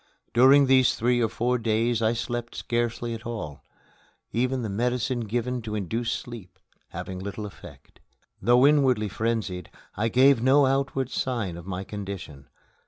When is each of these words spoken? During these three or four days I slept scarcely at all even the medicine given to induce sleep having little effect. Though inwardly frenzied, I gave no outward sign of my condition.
During 0.33 0.65
these 0.65 0.95
three 0.95 1.21
or 1.21 1.29
four 1.29 1.59
days 1.59 2.01
I 2.01 2.13
slept 2.13 2.55
scarcely 2.55 3.13
at 3.13 3.23
all 3.23 3.63
even 4.31 4.63
the 4.63 4.67
medicine 4.69 5.19
given 5.19 5.61
to 5.61 5.75
induce 5.75 6.11
sleep 6.11 6.57
having 6.89 7.19
little 7.19 7.45
effect. 7.45 7.99
Though 8.41 8.65
inwardly 8.65 9.09
frenzied, 9.09 9.69
I 9.95 10.07
gave 10.09 10.41
no 10.41 10.65
outward 10.65 11.11
sign 11.11 11.55
of 11.55 11.67
my 11.67 11.83
condition. 11.83 12.47